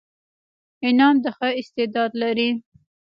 [0.87, 2.49] انعام د ښه استعداد لري.